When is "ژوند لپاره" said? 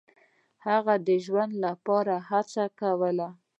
1.25-2.15